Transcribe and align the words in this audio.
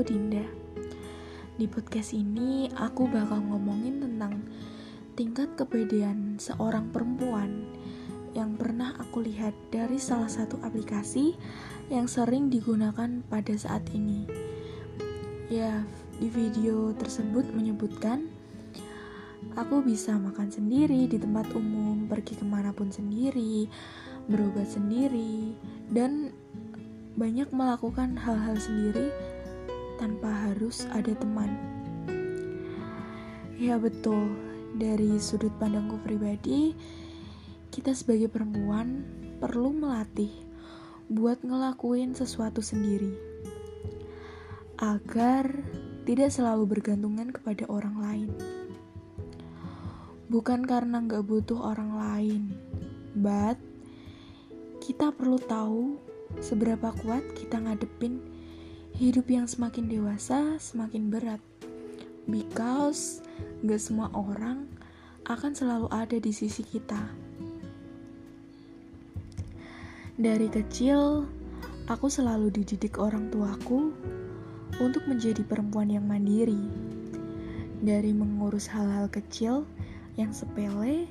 Dinda. 0.00 0.44
Di 1.60 1.68
podcast 1.68 2.16
ini 2.16 2.72
aku 2.72 3.04
bakal 3.04 3.44
ngomongin 3.44 4.00
tentang 4.00 4.48
tingkat 5.12 5.52
kepedean 5.60 6.40
seorang 6.40 6.88
perempuan 6.88 7.68
yang 8.32 8.56
pernah 8.56 8.96
aku 8.96 9.26
lihat 9.26 9.52
dari 9.68 10.00
salah 10.00 10.30
satu 10.30 10.56
aplikasi 10.64 11.36
yang 11.92 12.08
sering 12.08 12.48
digunakan 12.48 13.20
pada 13.28 13.52
saat 13.58 13.84
ini. 13.92 14.24
Ya, 15.50 15.84
di 16.16 16.30
video 16.30 16.94
tersebut 16.96 17.50
menyebutkan 17.52 18.30
aku 19.58 19.82
bisa 19.82 20.14
makan 20.16 20.48
sendiri 20.48 21.10
di 21.10 21.18
tempat 21.18 21.50
umum, 21.52 22.06
pergi 22.06 22.38
ke 22.38 22.46
mana 22.46 22.70
pun 22.70 22.88
sendiri, 22.88 23.66
berobat 24.30 24.70
sendiri, 24.70 25.58
dan 25.90 26.30
banyak 27.18 27.50
melakukan 27.50 28.14
hal-hal 28.14 28.54
sendiri 28.56 29.10
tanpa 30.00 30.32
harus 30.48 30.88
ada 30.96 31.12
teman. 31.12 31.52
Ya 33.60 33.76
betul, 33.76 34.32
dari 34.80 35.20
sudut 35.20 35.52
pandangku 35.60 36.00
pribadi, 36.00 36.72
kita 37.68 37.92
sebagai 37.92 38.32
perempuan 38.32 39.04
perlu 39.36 39.76
melatih 39.76 40.32
buat 41.12 41.44
ngelakuin 41.44 42.16
sesuatu 42.16 42.64
sendiri 42.64 43.12
agar 44.80 45.52
tidak 46.08 46.32
selalu 46.32 46.64
bergantungan 46.64 47.28
kepada 47.28 47.68
orang 47.68 48.00
lain. 48.00 48.30
Bukan 50.32 50.64
karena 50.64 51.04
nggak 51.04 51.28
butuh 51.28 51.60
orang 51.60 51.92
lain, 52.00 52.42
but 53.12 53.60
kita 54.80 55.12
perlu 55.12 55.36
tahu 55.36 56.00
seberapa 56.40 56.94
kuat 57.04 57.26
kita 57.36 57.60
ngadepin 57.60 58.29
hidup 59.00 59.32
yang 59.32 59.48
semakin 59.48 59.88
dewasa 59.88 60.60
semakin 60.60 61.08
berat. 61.08 61.40
Because 62.28 63.24
gak 63.64 63.80
semua 63.80 64.12
orang 64.12 64.68
akan 65.24 65.56
selalu 65.56 65.88
ada 65.88 66.20
di 66.20 66.28
sisi 66.36 66.60
kita. 66.60 67.00
Dari 70.20 70.52
kecil 70.52 71.24
aku 71.88 72.12
selalu 72.12 72.52
dididik 72.52 73.00
orang 73.00 73.32
tuaku 73.32 73.96
untuk 74.84 75.08
menjadi 75.08 75.48
perempuan 75.48 75.88
yang 75.88 76.04
mandiri. 76.04 76.60
Dari 77.80 78.12
mengurus 78.12 78.68
hal-hal 78.68 79.08
kecil 79.08 79.64
yang 80.20 80.36
sepele 80.36 81.08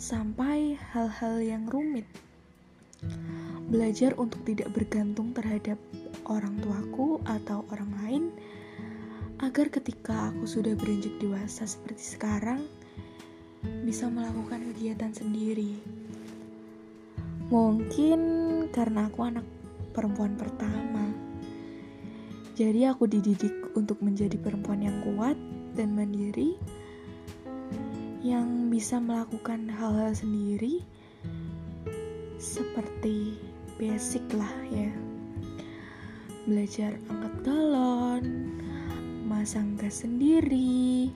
sampai 0.00 0.80
hal-hal 0.96 1.44
yang 1.44 1.68
rumit 1.68 2.08
belajar 3.66 4.14
untuk 4.14 4.42
tidak 4.46 4.70
bergantung 4.70 5.34
terhadap 5.34 5.78
orang 6.30 6.54
tuaku 6.62 7.18
atau 7.26 7.66
orang 7.74 7.90
lain 8.02 8.24
agar 9.42 9.68
ketika 9.68 10.32
aku 10.32 10.48
sudah 10.48 10.72
beranjak 10.78 11.12
dewasa 11.20 11.66
seperti 11.66 12.16
sekarang 12.16 12.64
bisa 13.82 14.06
melakukan 14.06 14.62
kegiatan 14.72 15.12
sendiri. 15.12 15.76
Mungkin 17.50 18.20
karena 18.70 19.06
aku 19.10 19.20
anak 19.22 19.46
perempuan 19.94 20.34
pertama. 20.34 21.10
Jadi 22.56 22.88
aku 22.88 23.04
dididik 23.04 23.76
untuk 23.76 24.00
menjadi 24.00 24.40
perempuan 24.40 24.80
yang 24.80 25.04
kuat 25.04 25.36
dan 25.76 25.92
mandiri 25.92 26.56
yang 28.24 28.72
bisa 28.72 28.96
melakukan 28.96 29.68
hal-hal 29.68 30.10
sendiri 30.16 30.80
seperti 32.46 33.34
basic 33.74 34.22
lah 34.30 34.54
ya. 34.70 34.94
Belajar 36.46 36.94
angkat 37.10 37.34
galon 37.42 38.24
masang 39.26 39.74
gas 39.74 40.06
sendiri 40.06 41.10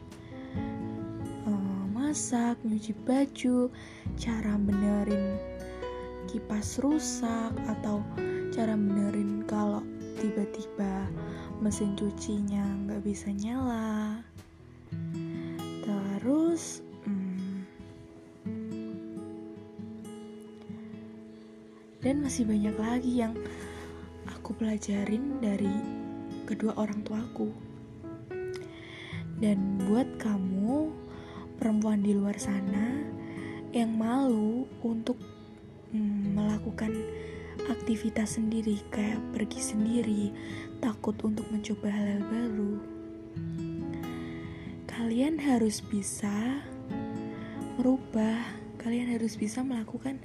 uh, 1.46 1.84
masak 1.94 2.58
nyuci 2.66 2.90
baju 3.06 3.70
cara 4.18 4.58
benerin 4.58 5.38
kipas 6.26 6.82
rusak 6.82 7.54
atau 7.70 8.02
cara 8.50 8.74
benerin 8.74 9.46
kalau 9.46 9.86
tiba-tiba 10.18 11.06
mesin 11.62 11.94
cucinya 11.94 12.66
nggak 12.86 13.06
bisa 13.06 13.30
nyala. 13.30 14.18
Terus 15.86 16.82
dan 22.00 22.24
masih 22.24 22.48
banyak 22.48 22.76
lagi 22.80 23.12
yang 23.20 23.36
aku 24.24 24.56
pelajarin 24.56 25.36
dari 25.40 25.72
kedua 26.48 26.72
orang 26.80 27.04
tuaku. 27.04 27.52
Dan 29.40 29.80
buat 29.88 30.20
kamu 30.20 30.92
perempuan 31.60 32.00
di 32.04 32.12
luar 32.16 32.36
sana 32.40 33.04
yang 33.72 33.96
malu 33.96 34.64
untuk 34.80 35.16
mm, 35.92 36.36
melakukan 36.36 36.92
aktivitas 37.68 38.40
sendiri 38.40 38.80
kayak 38.88 39.20
pergi 39.36 39.60
sendiri, 39.60 40.22
takut 40.80 41.16
untuk 41.20 41.44
mencoba 41.52 41.88
hal-hal 41.92 42.24
baru. 42.24 42.74
Kalian 44.88 45.40
harus 45.40 45.80
bisa 45.84 46.64
merubah, 47.76 48.40
kalian 48.80 49.16
harus 49.16 49.36
bisa 49.36 49.64
melakukan 49.64 50.20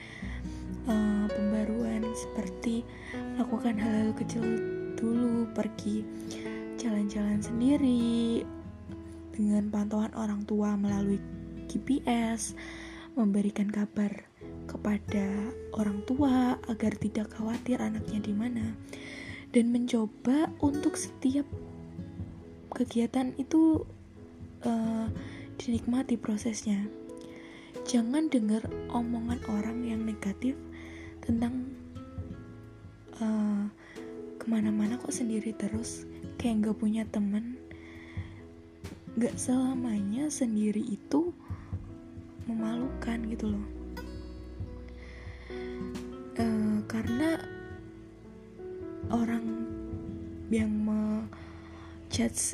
uh, 0.87 1.25
pembaruan 1.29 2.05
seperti 2.15 2.85
melakukan 3.35 3.75
hal-hal 3.77 4.11
kecil 4.15 4.43
dulu 4.95 5.49
pergi 5.51 6.05
jalan-jalan 6.79 7.39
sendiri 7.43 8.41
dengan 9.35 9.67
pantauan 9.67 10.13
orang 10.15 10.47
tua 10.47 10.79
melalui 10.79 11.19
GPS 11.67 12.55
memberikan 13.15 13.67
kabar 13.67 14.11
kepada 14.67 15.51
orang 15.75 16.03
tua 16.07 16.59
agar 16.67 16.93
tidak 16.99 17.31
khawatir 17.35 17.79
anaknya 17.79 18.19
di 18.23 18.33
mana 18.35 18.75
dan 19.55 19.71
mencoba 19.71 20.51
untuk 20.59 20.99
setiap 20.99 21.47
kegiatan 22.75 23.31
itu 23.39 23.87
uh, 24.67 25.07
dinikmati 25.55 26.19
prosesnya. 26.19 26.83
Jangan 27.87 28.27
dengar 28.27 28.67
omongan 28.91 29.39
orang 29.47 29.87
yang 29.87 30.03
negatif 30.03 30.59
tentang 31.25 31.65
uh, 33.17 33.65
ke 34.37 34.45
mana-mana 34.45 35.01
kok 35.01 35.09
sendiri 35.09 35.51
terus. 35.57 36.05
Kayak 36.37 36.69
nggak 36.69 36.77
punya 36.77 37.03
temen 37.09 37.57
nggak 39.15 39.39
selamanya 39.39 40.27
sendiri 40.27 40.83
itu 40.85 41.33
memalukan 42.45 43.19
gitu 43.31 43.57
loh. 43.57 43.65
Uh, 46.37 46.83
karena 46.85 47.41
orang 49.09 49.65
yang 50.53 50.69
me 50.69 51.25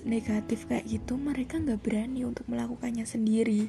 negatif 0.07 0.65
kayak 0.65 0.89
gitu 0.89 1.19
mereka 1.19 1.61
nggak 1.61 1.83
berani 1.83 2.25
untuk 2.25 2.47
melakukannya 2.47 3.03
sendiri. 3.03 3.67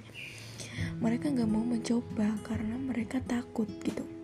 Mereka 1.03 1.35
nggak 1.35 1.51
mau 1.51 1.67
mencoba 1.67 2.39
karena 2.47 2.81
mereka 2.81 3.21
takut 3.21 3.69
gitu 3.85 4.22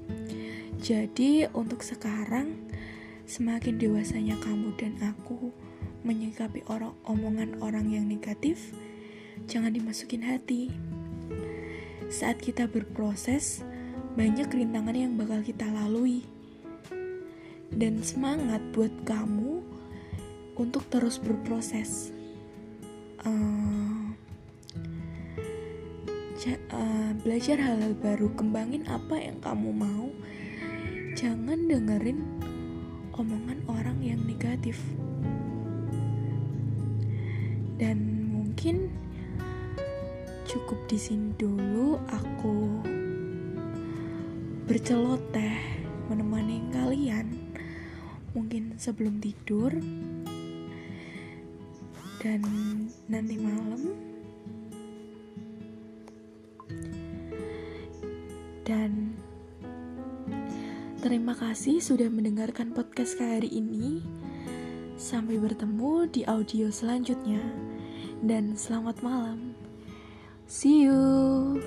jadi 0.78 1.50
untuk 1.58 1.82
sekarang 1.82 2.54
semakin 3.26 3.82
dewasanya 3.82 4.38
kamu 4.38 4.70
dan 4.78 4.94
aku 5.02 5.50
menyikapi 6.06 6.62
orang 6.70 6.94
omongan 7.02 7.58
orang 7.58 7.90
yang 7.90 8.06
negatif, 8.06 8.70
jangan 9.50 9.74
dimasukin 9.74 10.22
hati. 10.22 10.70
Saat 12.14 12.38
kita 12.38 12.70
berproses, 12.70 13.66
banyak 14.14 14.46
rintangan 14.46 14.94
yang 14.94 15.18
bakal 15.18 15.42
kita 15.42 15.66
lalui. 15.66 16.22
Dan 17.74 17.98
semangat 18.00 18.62
buat 18.70 18.94
kamu 19.02 19.60
untuk 20.54 20.86
terus 20.94 21.18
berproses. 21.18 22.14
Uh, 23.26 24.14
uh, 26.70 27.10
belajar 27.26 27.58
hal-hal 27.58 27.98
baru, 27.98 28.30
kembangin 28.38 28.86
apa 28.86 29.18
yang 29.18 29.42
kamu 29.42 29.74
mau 29.74 30.08
jangan 31.18 31.66
dengerin 31.66 32.22
omongan 33.10 33.58
orang 33.66 33.98
yang 33.98 34.22
negatif. 34.22 34.78
Dan 37.74 38.30
mungkin 38.30 38.86
cukup 40.46 40.78
di 40.86 40.94
sini 40.94 41.34
dulu 41.34 41.98
aku 42.06 42.86
berceloteh 44.70 45.58
menemani 46.06 46.62
kalian. 46.70 47.34
Mungkin 48.38 48.78
sebelum 48.78 49.18
tidur. 49.18 49.74
Dan 52.22 52.46
nanti 53.10 53.34
malam. 53.42 53.82
Dan 58.62 59.07
Terima 60.98 61.30
kasih 61.30 61.78
sudah 61.78 62.10
mendengarkan 62.10 62.74
podcast 62.74 63.22
hari 63.22 63.46
ini. 63.54 64.02
Sampai 64.98 65.38
bertemu 65.38 66.10
di 66.10 66.26
audio 66.26 66.74
selanjutnya, 66.74 67.38
dan 68.26 68.58
selamat 68.58 68.98
malam. 69.06 69.54
See 70.50 70.90
you. 70.90 71.62